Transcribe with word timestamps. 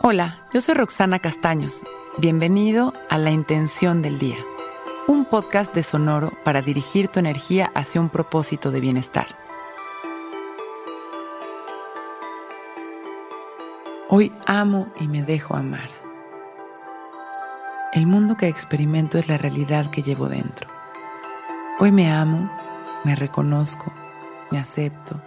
Hola, 0.00 0.46
yo 0.54 0.60
soy 0.60 0.74
Roxana 0.74 1.18
Castaños. 1.18 1.82
Bienvenido 2.18 2.92
a 3.10 3.18
La 3.18 3.32
Intención 3.32 4.00
del 4.00 4.20
Día, 4.20 4.36
un 5.08 5.24
podcast 5.24 5.74
de 5.74 5.82
Sonoro 5.82 6.32
para 6.44 6.62
dirigir 6.62 7.08
tu 7.08 7.18
energía 7.18 7.72
hacia 7.74 8.00
un 8.00 8.08
propósito 8.08 8.70
de 8.70 8.78
bienestar. 8.78 9.26
Hoy 14.08 14.32
amo 14.46 14.86
y 15.00 15.08
me 15.08 15.24
dejo 15.24 15.56
amar. 15.56 15.90
El 17.92 18.06
mundo 18.06 18.36
que 18.36 18.46
experimento 18.46 19.18
es 19.18 19.28
la 19.28 19.36
realidad 19.36 19.90
que 19.90 20.02
llevo 20.02 20.28
dentro. 20.28 20.68
Hoy 21.80 21.90
me 21.90 22.12
amo, 22.12 22.48
me 23.02 23.16
reconozco, 23.16 23.92
me 24.52 24.60
acepto 24.60 25.20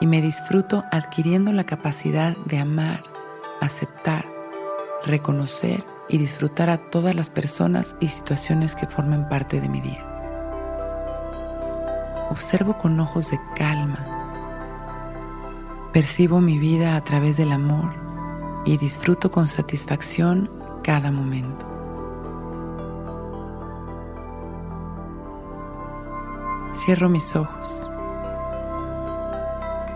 y 0.00 0.06
me 0.06 0.22
disfruto 0.22 0.84
adquiriendo 0.90 1.52
la 1.52 1.64
capacidad 1.64 2.34
de 2.46 2.58
amar 2.58 3.19
aceptar, 3.60 4.26
reconocer 5.04 5.84
y 6.08 6.18
disfrutar 6.18 6.70
a 6.70 6.78
todas 6.90 7.14
las 7.14 7.30
personas 7.30 7.94
y 8.00 8.08
situaciones 8.08 8.74
que 8.74 8.86
formen 8.86 9.28
parte 9.28 9.60
de 9.60 9.68
mi 9.68 9.80
día. 9.80 10.06
Observo 12.30 12.78
con 12.78 12.98
ojos 13.00 13.30
de 13.30 13.40
calma. 13.56 14.06
Percibo 15.92 16.40
mi 16.40 16.58
vida 16.58 16.96
a 16.96 17.04
través 17.04 17.36
del 17.36 17.52
amor 17.52 17.92
y 18.64 18.76
disfruto 18.76 19.30
con 19.30 19.48
satisfacción 19.48 20.50
cada 20.82 21.10
momento. 21.10 21.66
Cierro 26.72 27.08
mis 27.08 27.34
ojos 27.34 27.90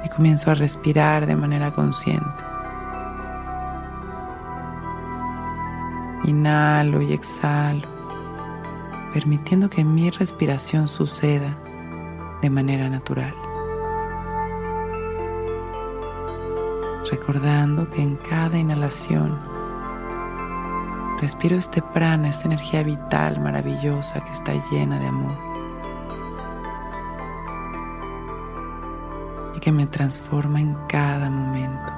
y 0.05 0.09
comienzo 0.09 0.51
a 0.51 0.55
respirar 0.55 1.27
de 1.27 1.37
manera 1.37 1.73
consciente. 1.73 2.53
Inhalo 6.27 7.03
y 7.03 7.12
exhalo, 7.12 7.86
permitiendo 9.12 9.69
que 9.69 9.84
mi 9.84 10.08
respiración 10.08 10.89
suceda 10.89 11.58
de 12.41 12.48
manera 12.48 12.89
natural. 12.89 13.34
Recordando 17.11 17.91
que 17.91 18.00
en 18.00 18.17
cada 18.17 18.58
inhalación 18.58 19.39
respiro 21.20 21.56
este 21.56 21.83
prana, 21.83 22.30
esta 22.30 22.47
energía 22.47 22.83
vital 22.83 23.39
maravillosa 23.41 24.25
que 24.25 24.30
está 24.30 24.55
llena 24.70 24.98
de 24.98 25.06
amor. 25.06 25.36
Y 29.55 29.61
que 29.61 29.70
me 29.70 29.86
transforma 29.86 30.58
en 30.58 30.75
cada 30.89 31.28
momento. 31.28 31.92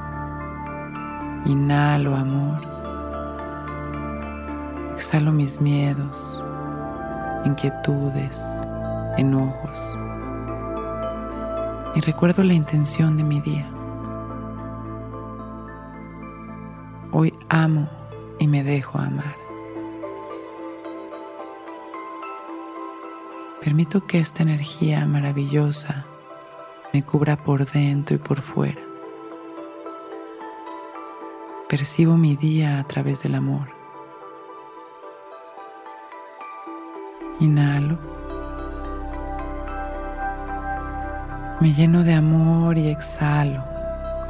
Inhalo 1.45 2.17
amor 2.17 2.76
Exhalo 5.07 5.31
mis 5.31 5.61
miedos, 5.61 6.43
inquietudes, 7.45 8.43
enojos 9.17 9.79
y 11.95 12.01
recuerdo 12.01 12.43
la 12.43 12.55
intención 12.55 13.17
de 13.17 13.23
mi 13.23 13.41
día. 13.41 13.71
Hoy 17.13 17.33
amo 17.49 17.89
y 18.41 18.49
me 18.49 18.65
dejo 18.65 18.99
amar. 18.99 19.37
Permito 23.63 24.09
que 24.09 24.19
esta 24.19 24.43
energía 24.43 25.07
maravillosa 25.07 26.05
me 26.93 27.05
cubra 27.05 27.37
por 27.37 27.65
dentro 27.65 28.17
y 28.17 28.19
por 28.19 28.41
fuera. 28.41 28.83
Percibo 31.69 32.17
mi 32.17 32.35
día 32.35 32.81
a 32.81 32.85
través 32.89 33.23
del 33.23 33.37
amor. 33.37 33.76
Inhalo. 37.39 37.99
Me 41.61 41.75
lleno 41.75 42.03
de 42.03 42.15
amor 42.15 42.79
y 42.79 42.89
exhalo 42.89 43.63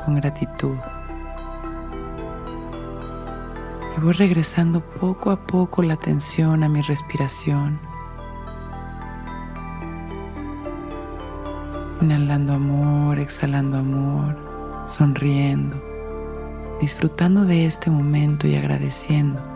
con 0.05 0.17
gratitud. 0.17 0.77
Y 3.97 4.01
voy 4.01 4.13
regresando 4.13 4.81
poco 4.81 5.31
a 5.31 5.37
poco 5.37 5.83
la 5.83 5.95
atención 5.95 6.65
a 6.65 6.69
mi 6.69 6.83
respiración. 6.83 7.79
Inhalando 12.01 12.55
amor, 12.55 13.21
exhalando 13.21 13.79
amor, 13.79 14.37
sonriendo, 14.85 15.81
disfrutando 16.81 17.45
de 17.45 17.67
este 17.67 17.89
momento 17.89 18.49
y 18.49 18.57
agradeciendo 18.57 19.56